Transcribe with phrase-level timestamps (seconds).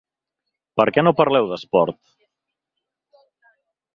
[0.79, 1.99] Per què no parleu d’esport?